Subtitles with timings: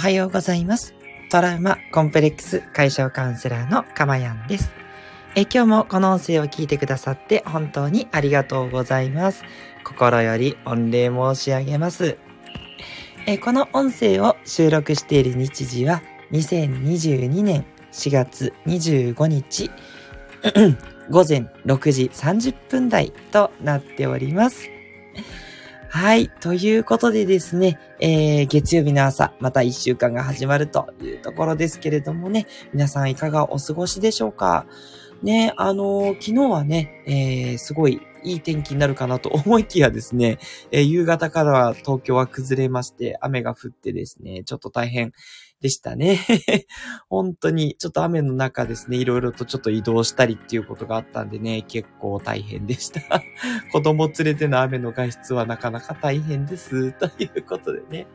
[0.00, 0.94] はようございます。
[1.30, 4.70] トラウマコンプレックス解消カウンセラーのかまやんです。
[5.36, 9.44] え今日もこの音声を聞いてくださって本当にありがとうございます。
[9.84, 12.16] 心より御礼申し上げます。
[13.26, 16.00] えこの音声を収録している日時は
[16.32, 19.70] 2022年4月25日
[21.10, 24.70] 午前6時30分台となっております。
[25.92, 26.28] はい。
[26.28, 34.66] ということでですね、えー、月曜日の朝、また一週間が始まるというところですけれどもね、皆さんいかがお過ごしでしょうか？
[35.24, 40.38] ね、あのー、昨日はね、えー、すごいいい天気になるかなと思いきやですね、
[40.70, 45.12] えー、夕方からは東京は崩れまして、雨が降ってですね、ちょっと大変
[45.60, 46.18] でしたね。
[47.10, 53.00] 本当に、ちょっと雨の中ですね、いろいろとちょっと移動したりっていうことがあったんでね、結構大変でした。
[53.70, 56.92] 子供連れての雨の外出はなかなか大変です。
[56.98, 58.06] ということでね。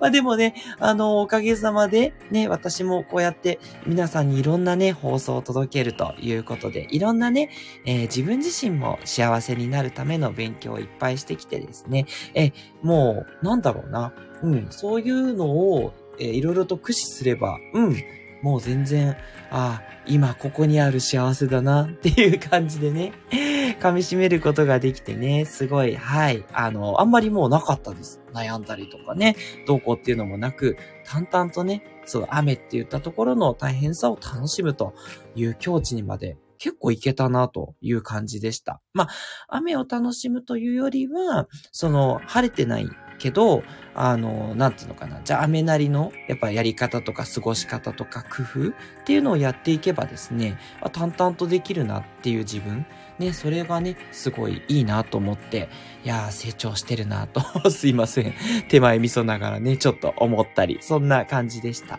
[0.00, 7.50] まあでもね、あの、おかげさまで、ね、私もこうやって皆さんにいろんなね、放送を届けるということで、いろんなね、
[7.84, 17.96] えー、自分自身も幸せになるための勉強をいっぱいしてきてですね、え、もう、なんだろうな、うん、そういうのをえ、いろいろと駆使すれば、うん、
[18.42, 19.16] もう全然、
[19.50, 23.12] ああ、今ここにある幸せだなっていう感じでね、
[23.80, 28.20] 噛み締めることができてね、すごい、はい、あの、あんまりもうなかったです。
[28.32, 34.94] 悩んだりとかね、どうこうっていうのもなく、淡々とね、そう、雨って言ったところの大変さを楽しむと
[35.34, 38.80] いう境地にまで結構いけたなという感じでした。
[38.92, 39.08] まあ、
[39.48, 42.88] 雨を楽しむというよりは、その、晴れてない
[43.18, 43.62] けど、
[43.94, 45.20] あの、なんていうのかな。
[45.22, 48.72] じゃあ、雨なりの、やっぱやり方とか過ごし方とか工夫っ
[49.04, 50.58] ていうのをやっていけばですね、
[50.92, 52.86] 淡々とできるなっていう自分、
[53.18, 55.68] ね、それがね、すごいいいなと思って、
[56.04, 58.34] いやー、成長してるなと、 すいません。
[58.68, 61.98] 手前味噌ながらね、ちょっと思ったり、そんな感じでした。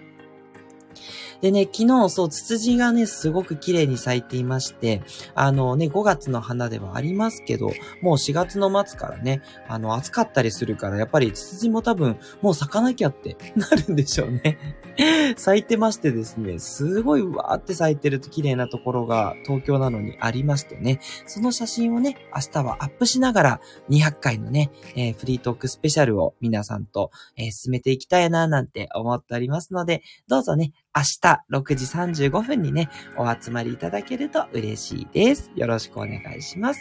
[1.45, 5.04] でね、昨日、そう、ツツジがね、すごく綺麗に咲いていまして、
[5.36, 7.67] あのね、5月の花ではありますけど、
[8.02, 14.58] もう4月の末からね、あの、暑かったりするから、やっぱりツツジも多分、もう咲かなきゃって なるんでしょうね。
[15.38, 35.52] 咲いてましてですね、すごいわーって咲いてると綺麗なところが東京なのにありましてね、その写真をね、明日はアップしながら200回のね、えー、フリートークスペシャルを皆さんと、えー、進めていきたいななんて思っておりますので、どうぞね、明日6時35分にね、お集まりいただけると嬉しいです。
[35.54, 36.80] よろしくお願いします。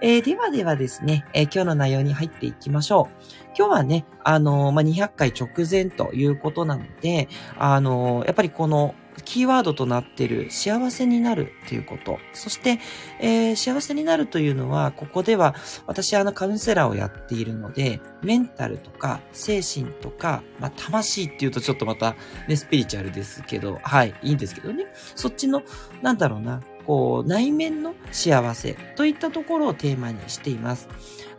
[0.00, 3.24] えー、ではではですね、えー、今日の内容に入っていきましょう。
[3.58, 12.18] 今日はね、あのー、まあ、200回直前ということなので、あのやっぱりこのキーワードとなっている幸せになるということ。
[12.32, 12.78] そして、
[13.20, 15.54] えー、幸せになるというのは、ここでは
[15.86, 22.16] 私はあのカウンセラーをやっているので、メンタルとか精神とか、まあ、魂っていうとちょっとまた
[22.48, 24.86] ね、スピリチュアルですけど、はい、いいんですけどね。
[25.14, 25.62] そっちの、
[26.02, 30.88] なんだろうな、こう、内面の幸せといったところをテーマにしています。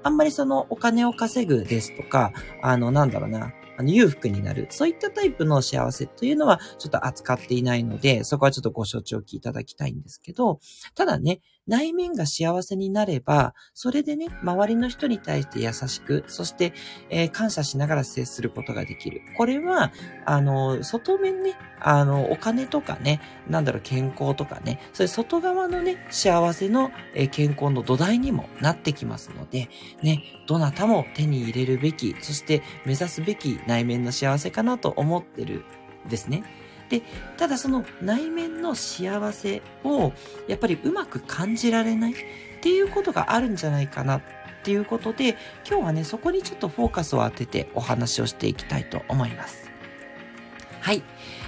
[0.03, 4.67] あんまりそのお金を稼ぐですとか、あの、なんだろうな、あの、裕福になる。
[4.69, 10.59] そういったタイプの幸せというのはちょっと扱っていないので、そこはちょっとご承知おきいただきたいんですけど、
[10.95, 16.73] ただね、内面が幸せになれば、それでね、周りの人に対して優しく、そして、
[17.09, 19.21] えー、感謝しながら接することができる。
[19.37, 19.91] これは、
[20.25, 29.69] あの、外面ね、あの、お金とかね、なんだろう、健康とかね、そういう外側のね、幸せの、えー、健康の土台にもなってきますので、
[30.01, 35.63] ね、どなたも手に入れるべき、そして目指すべき内面の幸せかなと思ってる
[36.09, 36.43] ですね。
[36.93, 37.01] で、
[37.37, 40.11] ただその内面の幸せを
[40.47, 42.15] やっぱりうまく感じられないっ
[42.61, 44.21] ていうことがあるんじゃないかなっ
[44.63, 45.29] ていうことで、
[45.67, 49.71] 今日はね、そこにちょっとフォーカスを当ててお話をしていきたいと思います。
[50.81, 51.01] はい。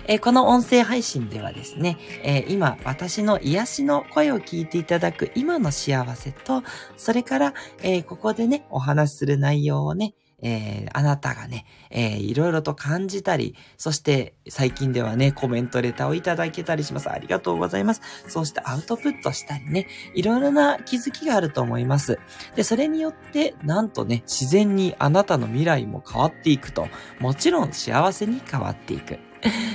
[0.08, 6.64] えー、この音声配信ではですね、えー、今私の癒しの声を聞いていただく今の幸せと、
[6.98, 17.10] それから、えー、ここでね、お話しする内容をね、えー、あなたがね、えー、いろいろと感じたり、そして最近ではね、コメントレターをいただけたりします。
[17.10, 18.02] ありがとうございます。
[18.28, 22.20] そうしてアウトプットしたりね、いろいろな気づきがあると思います。
[22.56, 26.88] で、それによって、なんとね、自然にあなたの未来も変わっていくと、
[27.20, 29.20] もちろん幸せに変わっていく。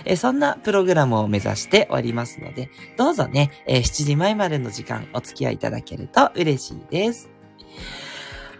[0.04, 7.30] えそんなプログラムを目指しておりますので、どうぞね、え7時前までの時間お付き合いいただけると嬉しいです。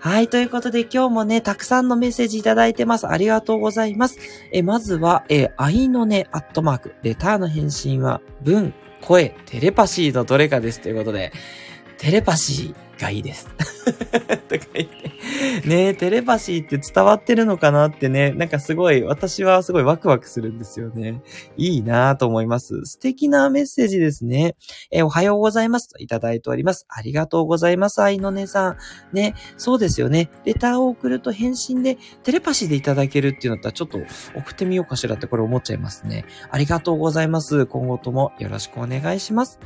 [0.02, 0.28] はい。
[0.28, 3.06] ということで今日もね、たくさんのメッセージいただいてます。
[3.06, 4.18] ありがとうございます。
[4.50, 6.94] え、まずは、え、愛のね、アットマーク。
[7.02, 10.80] レターの返信は、文、声、テレパシーのどれかです。
[10.80, 11.32] ということで、
[11.98, 13.48] テレパシーがいいです。
[14.48, 15.10] とか言って。
[15.66, 21.22] ねテレパシーって伝わってるのかなってね、なんかすごい、私はすごいワクワクするんですよね。
[21.56, 22.84] いいなぁと思います。
[22.84, 24.56] 素敵なメッセージですね。
[24.90, 26.86] え、おはようございますといただいております。
[26.88, 28.76] ありがとうございます、愛のねさん。
[29.12, 30.30] ね、そうですよね。
[30.44, 33.98] レターを送ると返信でテレパシーでいただけるっていうのだったらちょっと
[34.36, 36.24] 送ってみようかしらってこれ思っちゃいますね。
[36.50, 37.66] ありがとうございます。
[37.66, 39.58] 今後ともよろしくお願いします。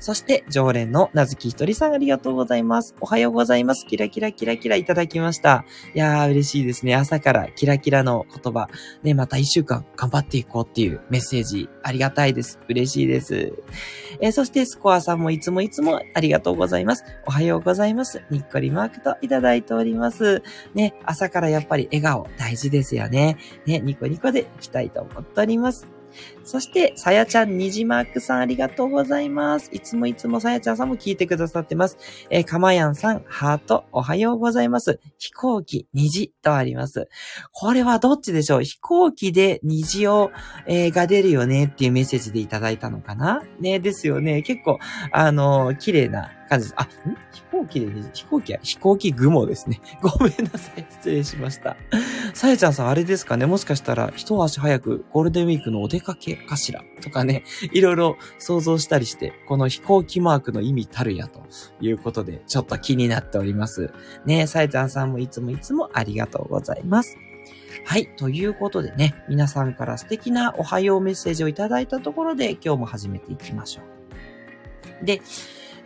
[0.00, 2.67] そして、常連のなずきひとりさんありがとうございます。
[3.00, 3.86] おはようございます。
[3.86, 5.64] キラキラキラキラいただきました。
[5.94, 6.94] いやー、嬉しいですね。
[6.94, 8.68] 朝からキラキラの言葉。
[9.02, 11.70] ね、また一週間頑張っていこうっていうメッセージ。
[11.82, 12.58] ありがたいです。
[12.68, 13.54] 嬉しいです。
[14.20, 17.04] えー、そして、スコアさんもいつもいつもありがとうございます。
[17.26, 18.22] おはようございます。
[18.30, 20.42] にっこりマークといただいております。
[20.74, 23.38] ね、朝からやっぱり笑顔大事ですよね。
[23.64, 25.88] ね、ニコニコでいきたいと思っております。
[26.48, 29.68] そして、さやちゃん、にじまーくさんありがとうございます。
[29.70, 31.98] いつもいつもさやちゃんさんも聞いてくださってます。
[32.30, 34.98] えー、かまやんさん、ハート、おはようございます。
[35.18, 37.10] 飛行機、虹とあります。
[37.52, 38.64] これはどっちでしょう？
[38.64, 40.30] 飛行機で虹を、
[40.66, 43.42] えー、が出るよねっていうメッセージでいただいたのかな？
[43.60, 44.40] ね、ですよね。
[44.40, 44.78] 結構、
[45.12, 46.74] あのー、綺麗な感じです。
[46.78, 46.88] あ、ん？
[47.30, 49.82] 飛行機で、飛行機は飛行機雲ですね。
[50.00, 50.86] ごめんなさい。
[50.88, 51.76] 失礼しました。
[52.32, 53.44] さやちゃんさん、あれですかね？
[53.44, 56.84] もしかしたら、一足早くゴールデンウィークのお出かけかしら？
[57.02, 61.42] とかね、いろいろ想像したりして、この飛行機マークの意味たるやと
[61.80, 63.92] いうことで、ちょっと気になっております。
[64.24, 67.16] ねさやちゃんさんもいつもいつもありがとうございます。
[67.84, 68.08] はい。
[68.16, 73.82] ということでね、皆さんから素敵なおはようメッセージをいただいたところで、今日も始めていきましょ
[75.02, 75.04] う。
[75.06, 75.22] で、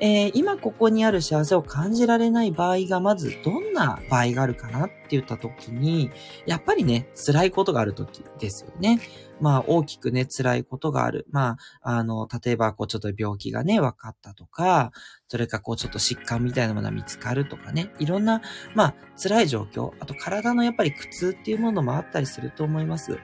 [0.01, 6.11] えー、今ここにある幸せを感じられない場合がまずどんな場合があるかなっって言った時に、
[6.47, 8.99] やっぱりね、辛いことがある時ですよね。
[9.41, 11.27] まあ大きくね、辛いことがある。
[11.31, 14.93] まあ、あの、例えばこうちょっと病気がね、分かったとか、
[15.29, 18.41] それかこうちょっと疾患みたいなものが見つかるとかね、いろんな、
[18.75, 23.13] まあ辛い状況、あと体のやっぱり苦痛っていうものもあったりすると思います。
[23.13, 23.19] や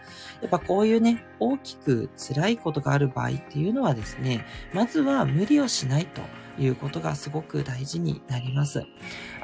[0.46, 4.44] っぱこういうね、大きく辛いことがある場合っていうのはですね、
[4.74, 6.20] まずは無理をしないと。
[6.58, 8.84] いうことがすごく大事になります。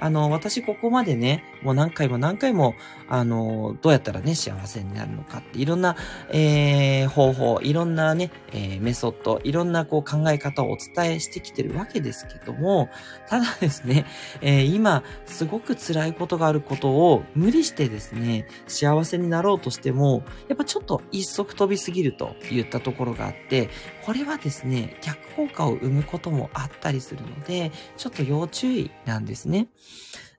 [0.04, 2.74] あの、私ここまでね、もう何回も何回も、
[3.08, 5.96] あの、どうやったらね、幸せになるのかって、いろんな、
[6.30, 12.90] えー、方法、いろんなね、えー、メソッド、いろんなこう考え方をお伝えしてきてるわけですけども、
[13.30, 14.04] ただですね、
[14.42, 23.70] えー、今、すごく辛いことがあることを無理してですね、幸せになろうとしても、やっぱちょっと一足飛びすぎると言ったところがあって、
[24.04, 29.68] これはですね、逆効果を生むこともあったりするので、ちょっと要注意なんですね。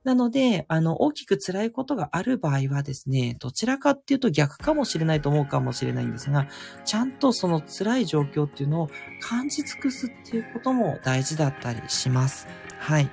[0.03, 6.47] なので、あの、大きく辛いことがある場合はですね、どちらかっていうと逆かもしれないと思うかもしれないんですが、
[6.85, 8.89] ちゃんとその辛い状況っていうのを
[9.19, 12.47] 感じ尽くすっていうことも大事だったりします。
[12.77, 13.09] はい。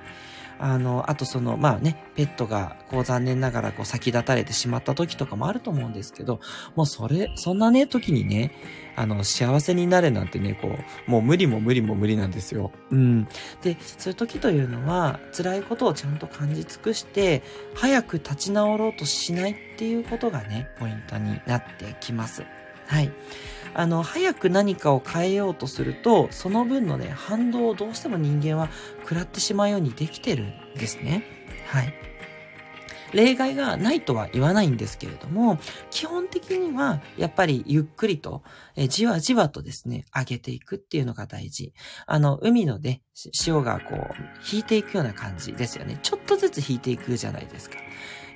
[0.59, 6.39] あの、あとその、まあね、ペットが、こう残念ながらこう先立たれてしまった時とかもあると思うんですけど、
[6.75, 8.51] もうそれ、そんなね、時にね、
[8.95, 12.71] あの、幸せになれなんてね、こう、もう無理も無理も無理なんですよ。
[12.91, 13.27] うん。
[13.61, 17.43] で、そういう時というのは、辛いことをちゃんと感じ尽くして、
[17.75, 22.43] 早く立ち直ろうとしないっていうことがね、ポイントになってきます。
[22.87, 23.11] はい。
[23.73, 28.69] あの、早く何かを変えようとすると、その分のね、反動をどうしても人間は
[29.01, 31.23] 食らってしまうようにできてるんですね。
[31.65, 31.93] はい。
[33.13, 38.43] 例外がないとは言わないんですけれども、基本的にはやっぱりゆっくりと、
[38.75, 41.73] えじわじわとですね、上げていくっていうのが大事。
[42.05, 44.13] あの、海のね、潮がこう、
[44.51, 45.99] 引いていくような感じですよね。
[46.01, 47.77] ちょっとずつ引いていくじゃないですか。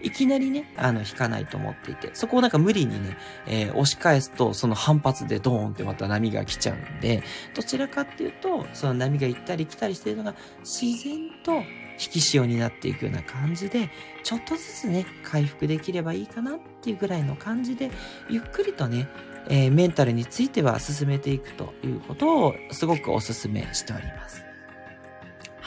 [0.02, 3.18] いきなりね、あの、引かないと思っていて、そこをなんか無理にね、
[3.48, 7.24] えー、押し返すと、その反発でドーンってまた波が来ちゃうんで、
[7.56, 11.64] どちらかっていうと、その波が行ったり来たりしてるのが、自然と
[12.00, 13.90] 引き潮になっていくような感じで、
[14.24, 17.92] ちょっとずつね、回復できればいいかなっていうぐらいの感じで、
[18.30, 19.08] ゆっくりとね、
[19.50, 24.48] えー、メンタルについては進めていくということをすごくお勧めしております。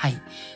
[0.01, 0.15] はい。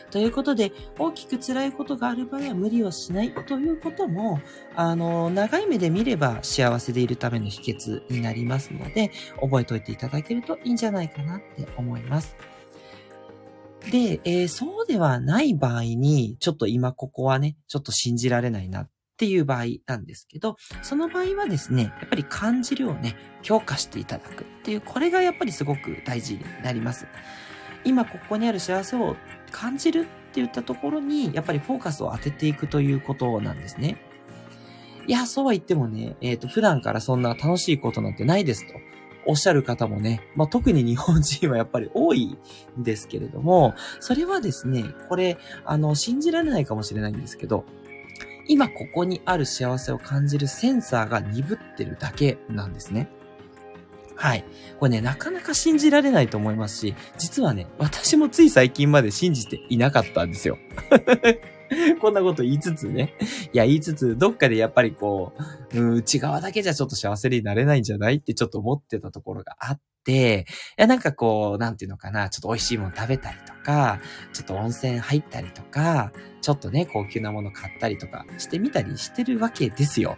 [0.09, 4.41] ということで、大きく辛いことがある場合は無理をしないということも、
[4.75, 12.35] あの、長い目で見れば幸せでいるための秘訣になりますので、覚えておいていただけるといいんじゃないかなって思います。
[13.91, 27.07] で、えー、そうではない場合に、ちょっと今ここはね、ちょっと信じられないなっていう場合なんですけど、その場合はですね、やっぱり感じるをね、強化していただくっていう、これがやっぱりすごく大事になります。
[27.83, 29.15] 今ここにある幸せを
[29.51, 33.97] 感じるって言ったところに、やっぱりフォーカスを当てていくということなんですね。
[35.07, 38.73] いや、そうは言ってもね、えっ、ー、と、普段からそんな楽しいことなんてないですと。
[39.25, 42.37] おっしゃる方もね、まあ、特に日本人はやっぱり多い
[42.79, 47.65] んですけれども、それはですね、これ、あの、信じられないかもしれないんですけど、
[48.47, 53.09] 今ここにある幸せを感じるセンサーが鈍ってるだけなんですね。
[54.15, 54.45] はい。
[54.79, 60.57] これね、なかなか信じられないと思いますし、実はね、私もつい最近まで信じていなかったんですよ。
[62.01, 63.13] こんなこと言いつつね。
[63.53, 65.33] いや、言いつつ、どっかでやっぱりこ
[65.73, 70.45] う、うん、内側だけじゃちょっと幸せになれないんじゃないってちょっと思ってたところがあって、
[70.77, 73.99] いや、なんかこう、なんていうのかな、ちょっと美味しいもの食べたりとか、
[74.33, 80.17] ちょっと温泉入ったりとか、ちょっとね、高級なもの買ったりとかしてみたりしてるわけですよ。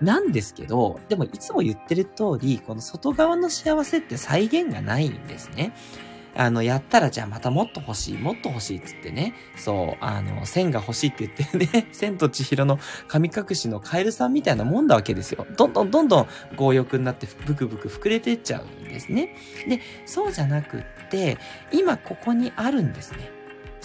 [0.00, 5.72] なんですけど、でもいつも言ってる通り、この外側の幸せって再現がないんですね。
[6.36, 12.78] あの、やったらじゃあまたもっと欲しい、もっと欲しいっつってね、そう、あの、線が欲しいって言ってね、 千と千尋の
[13.08, 15.46] 神隠しのカエルさんみたいなもんだわけですよ。
[15.56, 16.26] どんどんどんどん
[16.56, 19.36] 強欲になってブクブク膨れてっちゃうんですね。
[19.68, 21.38] で、そうじゃなくって、
[21.72, 23.36] 今ここにあるんですね。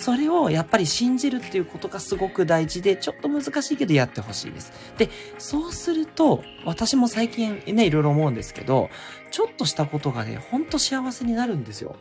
[0.01, 4.73] それをやっぱり信じるっていうことがすごく大事で、ちょっと難しいけどやってほしいです。
[4.97, 8.89] で、そうすると、私も最近ね、いろいろ思うんですけど、
[9.29, 11.95] ちょっとしたことがね、ほんと幸せになるんですよ。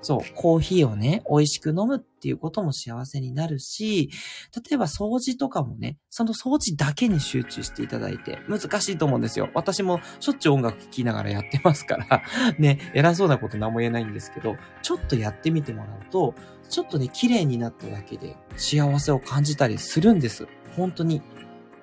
[0.00, 4.10] そう、コーヒーをね、美味しく飲むっていうことも幸せになるし、
[4.54, 9.50] 例えば掃除とかもね、その掃除だけに集中していただいて、難しいと思うんですよ。
[9.54, 12.22] 私もしょっちゅう音楽聴きながらやってますから、
[12.58, 16.34] ね、偉そうなこと何も言えないんですけど、ちょっとやってみてもらうと、
[16.68, 20.46] ちょっとね、綺麗になっただけで幸せを感じたりするんです。
[20.76, 21.22] 本当に。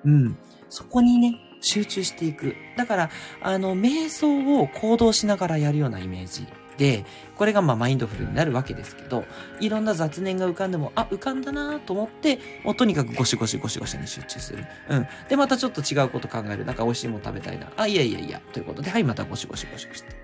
[0.04, 0.38] うん。
[0.68, 2.54] そこにね、集中していく。
[2.76, 3.10] だから、
[3.42, 6.46] あの、瞑想を行動しながらやるようなイメージ
[6.78, 7.04] で、
[7.36, 9.24] これがまあマインドフルになるわけですけど、
[9.60, 14.64] いろんな雑念が浮かんでも、あ、浮かんだなと思って、もうとにかくゴシゴシゴシゴシに集中する。
[14.88, 15.06] うん。
[15.28, 16.64] で、またちょっと違うこと考える。
[16.64, 17.70] なんか美味しいもの食べたいな。
[17.76, 18.40] あ、いやいやいや。
[18.52, 20.16] ということで、はい、またゴシゴシゴシゴシって。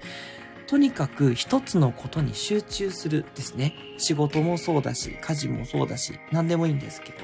[0.66, 3.74] とにかく一つのことに集中するですね。
[3.98, 7.18] 仕事もそうだし、家事もそうだし、何でもいいんですけど、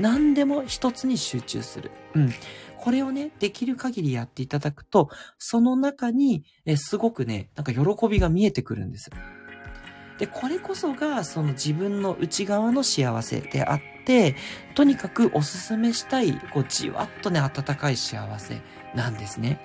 [0.00, 1.92] 何でも一つに集中する。
[2.14, 2.34] うん。
[2.78, 9.10] これをね、できる限りやっていただくと、その中に、えすごくね、なんか喜びが見えてくるんです。
[10.18, 14.36] で、これこそが、その自分の内側の幸せであって、
[14.74, 18.60] とにかくおすすめしたい、こう、じわっとね、温かい幸せ
[18.94, 19.60] なんですね。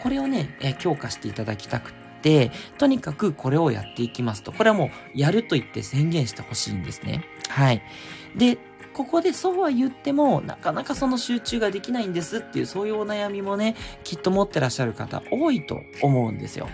[0.00, 4.52] これをね、え強化していただきたくって、とにかくこれをやっていきますと。
[4.52, 7.24] これはもう、やると言って宣言してほしいんですね。
[7.48, 7.82] はい。
[8.36, 8.58] で、
[8.94, 13.74] ここでそうは言っても、なかなかその集中ができないんですっていう、そういうお悩みもね、
[14.04, 16.68] きっと持ってらっしゃる方多いと思うんですよ。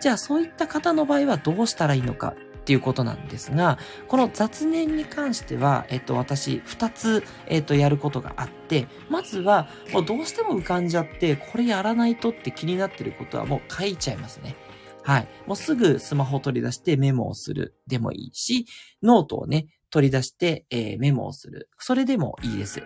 [0.00, 2.34] じゃあそういった方の場合はどうしたらいいのか
[2.64, 14.56] っていうことなんですが、この雑念に関しては、えっと、私、二つ、えっと、やることがあって、まずは、もうどうしても浮かんじゃって、これやらないとって気になってることはもう書いちゃいますね。
[15.02, 15.28] はい。
[15.46, 18.66] もうすぐスマホを取り出してメモをするでもいいし、
[19.02, 21.68] ノートをね、取り出して、えー、メモをする。
[21.78, 22.82] それでもいいです。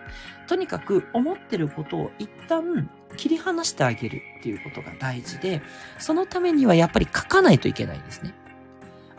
[0.47, 2.87] とにかく思ってることを一旦
[3.17, 5.63] 切り離してあげるっていうことが大事で、
[5.97, 8.35] そのためにはやっぱり書かないといけないんですね。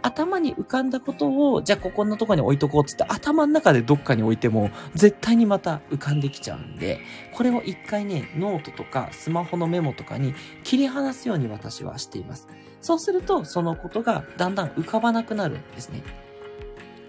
[0.02, 7.00] 頭に浮かんだことを、じゃあここのとこに置いとこうっつって頭の中でどっかに置いても絶対にまた浮かんできちゃうんで、
[7.34, 10.32] これを一回ね、ノートとかスマホのメモとかに
[10.62, 12.46] 切り離すように私はしています。
[12.80, 16.04] そうすると、そのことがだんだん浮かばなくなるんですね。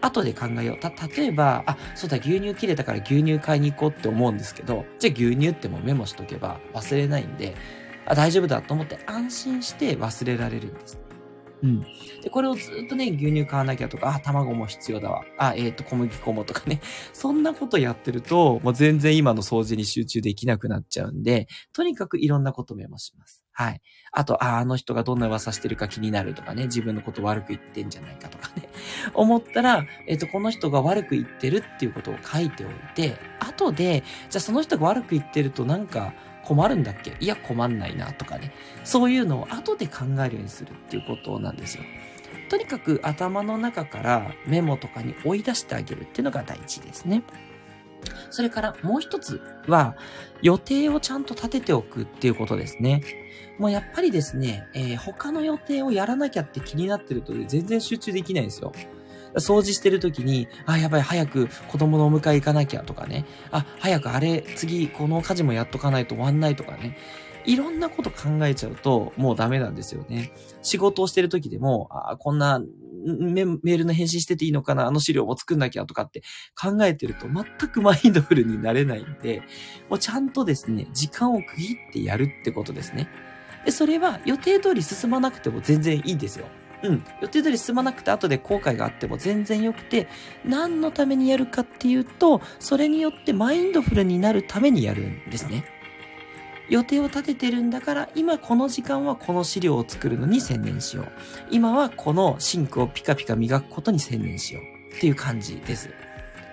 [0.02, 0.80] 後で考えよう。
[0.80, 7.56] た、例えば、あ、そうだ、牛乳切れたから牛乳買いに行こうって思うんですけど、じゃあ牛乳ってもメモしとけば忘れないんで、
[8.06, 11.00] あ、大丈夫だと思って安心して忘れられるんです。
[11.64, 11.82] うん。
[12.24, 15.24] で、これをずっとね、牛乳買わなきゃとか、あ、卵も必要だわ。
[15.38, 16.82] あ、えっ、ー、と、小麦粉もとかね。
[17.14, 23.41] そんなことやってると、もう全然今の掃除に集中できなくなっちゃうんで、とにかくいろんなことメモします。
[23.62, 23.82] はい。
[24.12, 28.70] あと、あ、あの人がどんな噂してるか気になるとかね、自分のこと悪く言ってんじゃないかとかね。
[29.14, 36.14] 思ったら、えっ、と、この人が悪く言ってるっていうことを書いておいて、後で、じゃあその人が悪く言ってるとなんか、
[36.44, 37.16] 困るんだっけ？
[37.20, 38.52] いや、困んないなとかね。
[38.84, 41.84] そういうのを後で考えるようにするっていうことなんですよ。
[42.50, 47.22] とにかく頭の中からメモとかに追い出してあげるっていうのが大事ですね。
[48.30, 49.96] それからもう一つは、
[50.42, 53.04] 予定をちゃんと立てておくっていうことですね。
[53.58, 58.72] もうやっぱりですね、えー、他の予定をやらなきゃって気になってると全然集中できないんですよ。
[59.36, 63.26] 掃除してる時に、あ、やばい、早く子供のお迎え行かなきゃとかね。
[63.52, 66.98] あ、早くあれ、次、この家事もやっとかないと終わんないとかね。
[67.46, 70.34] いろんなこと考えちゃうと、もうダメなんですよね。
[70.62, 72.62] 仕事をしてる時でも、あ、こんな
[73.06, 76.22] メールの返信してていいのかなあの資料も作んなきゃとかって
[76.60, 79.42] 考えてると全くマインドフルになれないんで、
[79.90, 83.10] もうちゃんとですね、時間を区切ってやるってことですね。
[83.66, 86.46] で、それは予定通り進まなくても全然いいんですよ。
[86.84, 87.04] うん。
[87.22, 90.08] 予定通り進まなくて後で後悔があっても全然良くて、
[90.46, 95.66] 何のためにやるかっていうと、それによってマインドフルになるためにやるんですね。
[96.72, 101.08] 予定を立ててるんだから、今この時間はこの資料を作るのに専念しよう。
[101.52, 104.96] 今はこのシンクをピカピカ磨くことに専念しよう。
[104.96, 105.90] っていう感じです。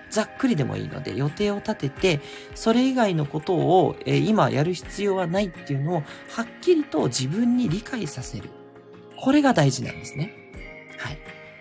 [0.09, 2.19] ざっくりでもいいので予定を立てて、
[2.53, 8.49] それ以外のことを、え、今やる必要はないっていうのをはっきりと自分に理解させる。
[9.15, 10.33] これが大事なんですね。
[10.97, 11.17] はい。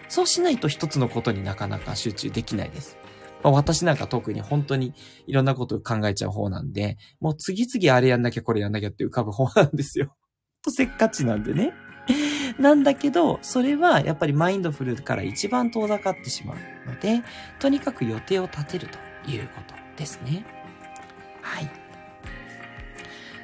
[0.08, 2.98] そうしないと一つのことになかなか集中できないです。
[3.42, 4.94] まあ、私なんか特に本当に
[5.26, 10.14] いろんなことを考えちゃう方なんで、もう次々あれやんなきゃこれやんなきゃって浮かぶ方なんですよ。
[10.62, 11.72] と せっかちなんでね。
[12.58, 16.56] なんだけど、それはやっぱりマインドフルから一番遠ざかってしまう
[16.88, 17.22] ので、
[17.58, 20.44] とにかく予定を立てるということですね。
[21.42, 21.70] はい。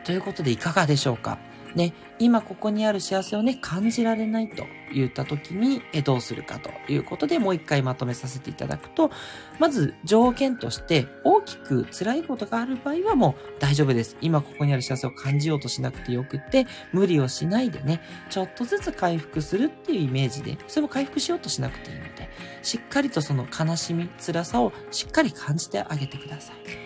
[0.04, 1.38] ということでいかがでしょうか
[1.74, 1.92] ね、
[2.24, 4.64] 今ここにある幸せをね、感じられないと
[4.94, 9.10] 言った時に、えどうするかということでもう一回まとめさせていただくと、
[9.58, 14.16] まず条件として大きく辛いことがある場合はもう大丈夫です。
[14.22, 18.00] 今ここにある幸せを感じようとしなくてよくて、無理をしないでね、
[18.30, 22.30] ちょっとずつ回復するっていうイメージで、それも回復しようとしなくていいので、
[22.62, 26.83] しっかりとその悲しみ、辛さをしっかり感じてあげてください。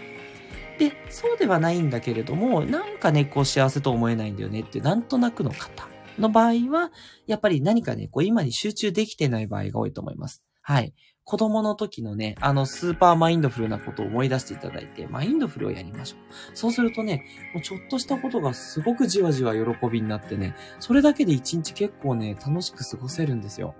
[0.78, 6.92] で、そうではないんだけれども、なんかね、こう幸せと思えないんだよねっていう、なんとなくの方の場合は、
[7.26, 10.42] やっぱり何かね、こう今に集中できてない場合が多いと思います。
[10.62, 10.94] はい。
[11.25, 16.20] 子供の時のね、あのスーパーマインドフルなことを思い出していただいて、マインドフルをやりましょう。
[16.54, 23.75] そうするとね、もうちょっとしたことがすごくじわじわ喜びになってね、それだけで一日結構ね、楽しく過ごせるんですよ。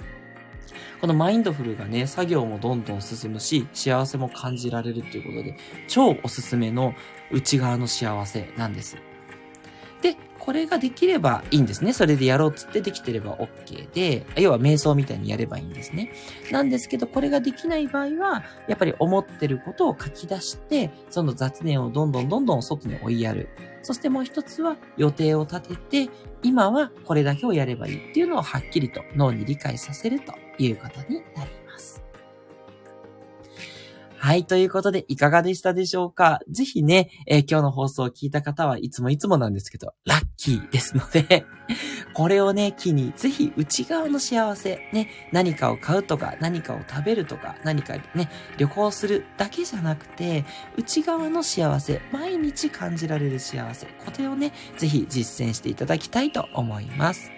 [1.01, 6.95] このマインドフルがね、作業もどんどん進むし、幸せも感じられるっていうことで、超おすすめの
[7.31, 8.97] 内側の幸せなんです。
[10.03, 11.93] で、これができればいいんですね。
[11.93, 16.13] それでやろうっつってできてれば OK で、要は瞑想みたいにやればいいんですね。
[16.51, 23.49] なんですけど、これができない場合は、やっぱり思ってることを書き出して、その雑念をどんどんどんどん外に追いやる。
[23.83, 32.03] そしてもう一つは予定を立てて、今はこれだけをやればいいっていうのをはっきりと脳に理解させるということになります。
[34.21, 34.45] はい。
[34.45, 36.41] ということで、いかがでしたでしょうか？
[36.51, 41.47] ぜひね、えー、今日の放送を聞いた方はいつもいつもなんですけど、ラッキーですので
[42.15, 50.45] これをね、機に、ぜひ内側の幸せ、ね、何かを買うとか、何かを食べるとか、何かね、旅行するだけじゃなくて、
[50.77, 57.38] 内側の幸せ、毎日感じられる幸せ、これをね、ぜひ実践していただきたいと思います。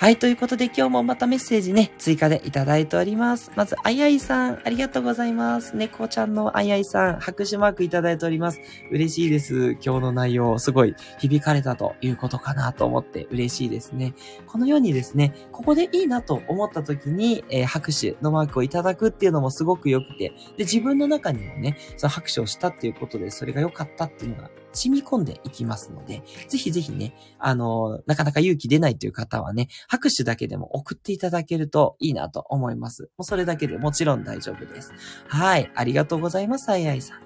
[0.00, 3.50] はい、ということで今日もまたメッセージね、追加でいただいております。
[3.56, 5.74] まず、あいあいさん、ありがとうございます。
[5.74, 8.60] 猫ちゃんのあいあいさん、拍手マークいただいております。
[8.92, 9.72] 嬉しいです。
[9.72, 14.14] 今日の内容、すごい響かれたということかなと思って嬉しいですね。
[14.46, 33.10] このようにですね、ここでいいなと思った時に、えー、拍手のマークをいただくっていうのもすごく良くて、で、自分の中にもね、その拍手をしたっていうことで、それが良かったっていうのが染み込んでいきますので、ぜひぜひね、あの、なかなか勇気出ないという方はね、拍手だけでも送っていただけるといいなと思います。
[33.16, 34.92] もうそれだけでもちろん大丈夫です。
[35.26, 35.70] はい。
[35.74, 37.20] ありがとうございます、あいあいさん。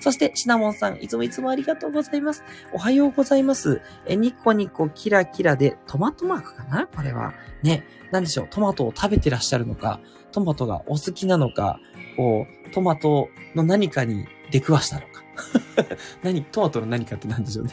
[0.00, 2.42] そして、シナモンさん、いつもいつもありがとうございます。
[2.74, 3.80] おはようございます。
[4.04, 6.86] え、ニコニコキラキラで、トマトマークかな？
[6.86, 7.32] これは。
[7.62, 10.00] ね、なんでしょう、トマトを食べてらっしゃるのか、
[10.32, 11.78] トマトがお好きなのか、
[12.16, 15.22] こう、トマトの何かに出くわしたのか。
[16.22, 17.72] 何、トマトの何かって何でしょうね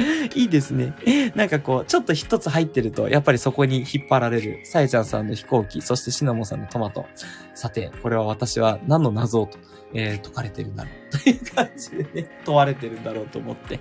[0.34, 0.94] いいですね。
[1.34, 7.06] なんかこう、ちょっと一つ入ってると、やっぱりそこに引っ張られる、さえちゃんさんの飛行機、そしてシナモンさんのトマト。
[7.54, 9.58] さて、これは私は何の謎をと、
[9.92, 11.18] えー、解かれてるんだろう。
[11.18, 13.80] という感じでね、問われてるんだろうと思って。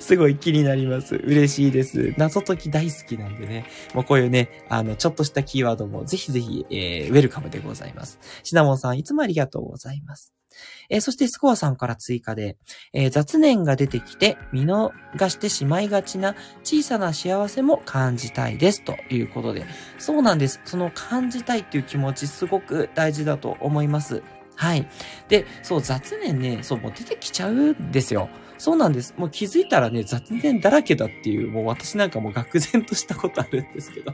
[0.00, 1.16] すごい気になります。
[1.16, 2.14] 嬉しいです。
[2.16, 3.66] 謎解き大好きなんでね。
[3.94, 8.18] もうこういうね、あの、ちょっとしたキーワードもぜひぜひ、えー、ウェルカムでございます。
[8.42, 10.39] シナモンさん、いつもありがとうございます。
[10.88, 12.56] えー、そしてスコアさんから追加で、
[12.92, 14.92] えー、雑念が出てきて見逃
[15.28, 19.64] してしまいがちな小さな幸せも感じたいですということで、
[19.98, 20.60] そうなんです。
[20.64, 24.22] その感じたいっていう気持ちすごく大事だと思います。
[24.60, 24.86] はい。
[25.28, 28.28] で、そう、雑念ね、そう、もう出てきちゃうんですよ。
[28.58, 29.14] そうなんです。
[29.16, 34.12] もう気づいたらね、雑念だらけだっていう、もう私なんかもう愕然としたことあるんですけど、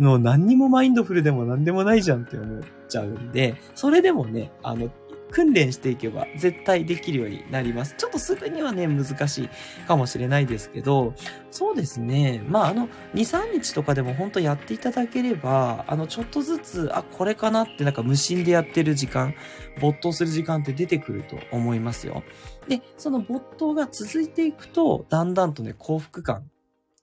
[0.00, 4.90] もう何にもマインドフルでも何でもないじゃんって思っちゃうんで、それでもね、あの、
[5.30, 7.94] 訓練していけば絶対できるようになります。
[7.96, 9.48] ちょっとすぐにはね、難しい
[9.86, 11.14] かもしれないですけど、
[11.50, 12.42] そうですね。
[12.46, 19.34] まあ、あの、2、3日とかでも本当やっていただければ、あの、ちょっとずつ、あ、これかなってなんか無心でやってる時間、
[19.80, 22.22] 没頭する時間って出てくると思いますよ。
[22.68, 26.50] で、その没頭が続いていくと、だんだんとね、幸福感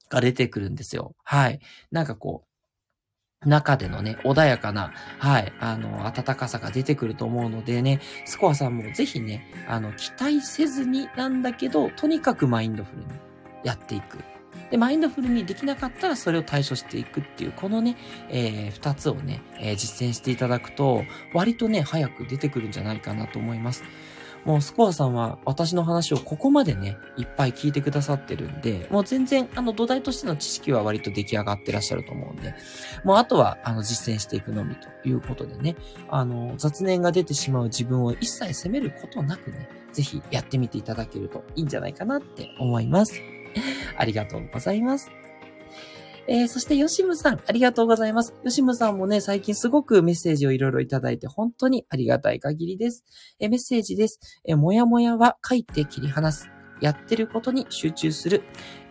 [0.09, 1.15] が出てくるんですよ。
[1.23, 1.59] はい。
[1.91, 2.54] なんかこう、
[3.45, 13.07] 中でのね、穏やかな、はい、あの、暖かさが出てくると思うのでね、スコアさんもぜひね、あの、期待せずになんだけど、とにかくマインドフルに
[13.63, 14.19] やっていく。
[14.71, 17.97] で、マインドフルにできなかったらそれを対処していくっていう、このね、
[18.29, 21.03] えー、二つをね、えー、実践していただくと、
[21.33, 23.83] 割とね、早く出てくるんじゃないかなと思います。
[24.45, 32.53] もうスコアさんは私の話をここまでね、いっぱい聞いてくださってるんで、もう全然、あの土台としての知識は割と出来上がってらっしゃると思うんで、
[33.03, 35.75] もうあとは、あの実践していくのみということでね、
[36.09, 43.19] あの、雑念が出てしまう自分を一切責めることなくね、ぜひやってみていただけるといいんじゃないかなって思います。
[43.97, 45.24] ありがとうございます。
[46.27, 48.33] えー、そして、ヨシムさん、ありがとうございます。
[48.43, 53.05] ヨシムさんもね、最近すごくメッセージをいろいろいただいて、本当にありがたい限りです。
[53.39, 54.19] えー、メッセージです。
[54.47, 56.49] えー、もやもやは書いて切り離す。
[56.81, 58.43] やってることに集中する。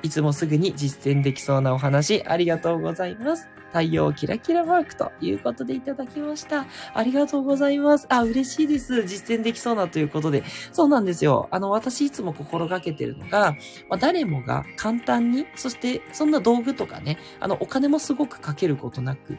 [0.03, 3.49] いつもすぐに実践できそうなお話、ありがとうございます。
[3.75, 6.67] 太陽キラキラマークということでいただきました。
[6.95, 8.07] ありがとうございます。
[8.09, 9.03] あ、嬉しいです。
[9.03, 10.45] 実践できそうなということで。
[10.73, 11.49] そうなんですよ。
[11.51, 13.57] あの、私いつも心がけてるのが、
[13.91, 19.39] まあ、誰もが簡単に、そしてそんな道具とかね、あの、お金もすごくかけることなく、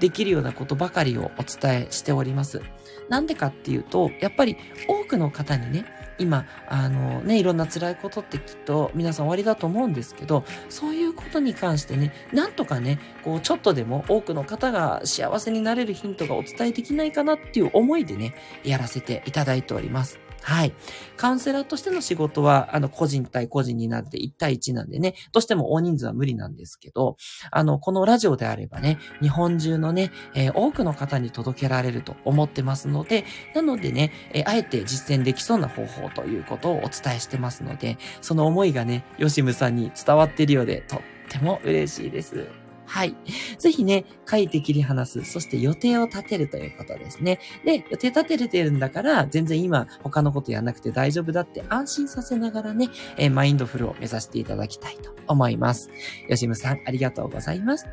[0.00, 2.62] できるようなことばかりをお伝えしております。
[3.08, 4.56] なんでかっていうと、やっぱり
[4.88, 5.84] 多くの方にね、
[6.18, 20.26] 今、あのね、いろんな辛いことってきっと皆さん終わりだと思うんですけど、そういうことに関してね、なんとかね、こう、ちょっとでも多くの方が幸せになれるヒントがお伝えできないかなっていう思いでね、やらせていただいております。
[20.46, 20.72] はい。
[21.16, 27.16] カウンセラーとしての仕事は、あの、個人対個人になって1対1なんでね、どうしても大人数は無理なんですけど、
[27.50, 33.24] あの、このラジオであればね、日本中のね、えー、多くの方に届けられると思ってますので、
[33.56, 42.46] なのでね、えー、あえて実践できそうな方法ということをお伝えしてますので、その思いがね、ヨシムさんに伝わってるようで、とっても嬉しいです。
[42.86, 43.16] はい。
[43.58, 45.24] ぜひね、書いて切り離す。
[45.24, 47.40] そして予定を立てるということですね。
[47.64, 55.90] で、予定立てれてるんだから、全然今他のことやんなくて大丈夫だって安心させながらね、えー、マインドフルを目指していただきたいと思います。
[56.28, 57.86] よしむさん、ありがとうございます。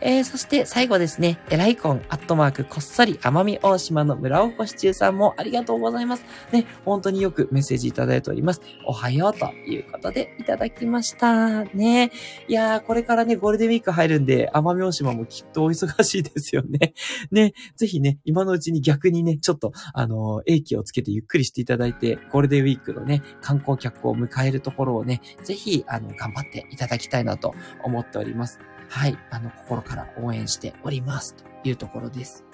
[0.00, 6.24] えー、そして最後ですね、エライコン、アットマーク、こっそり奄美大島の村尾星中さんもありがとうございます。
[6.52, 8.60] ね、本当によくメッセージいただいております。
[8.86, 11.64] おはようということでいただきました。
[11.64, 12.10] ね。
[12.48, 16.94] いやー、これからね、ゴールデンウィーク入るんで、奄美大島もきっとお忙しいですよね。
[17.30, 28.60] ね、ぜひね、今のうちに逆にね、ちょっと、あのー、英気をつけてゆっくりしていただいて、ゴールデンウィークのね、観光客を迎えるところをね、ぜひ、あの、頑張っていただきたいなと思っております。
[28.88, 31.34] はい、あの、心から応援しております。
[31.34, 32.44] というところです。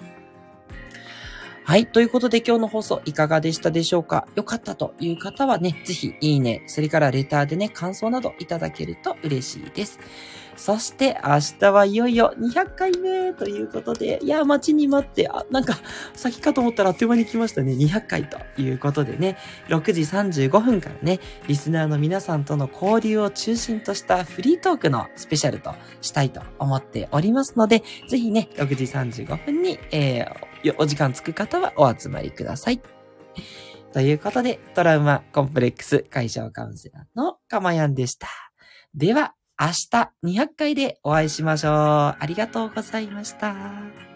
[1.64, 1.86] はい。
[1.86, 4.26] ということで今日の放送いかがでしたでしょうか？
[4.34, 10.00] 良かったという方はね、ぜひいいね、それからレターでね、感想などいただけると嬉しいです。
[10.56, 15.78] そして明日はいよいよ200回目ということで、いや、待ちに待って、あ、なんか
[16.14, 17.72] 先かと思ったらあっという間に来ましたね。
[17.74, 28.84] 200回ということでね、6時35分からね、リスナーの皆さんとの交流を中心としたフリートークのスペシャルとしたいと思っておりますので、ぜひね、6時
[29.22, 32.80] 35分に、えー、お時間つく方はお集まりください。
[33.92, 38.28] ということで、トラウマコンプレックス解消カウンセラーのかまやんでした。
[38.94, 41.72] では、明日200回でお会いしましょう。
[41.72, 44.11] ありがとうございました。